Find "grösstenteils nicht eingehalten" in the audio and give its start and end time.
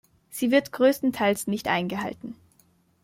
0.71-2.35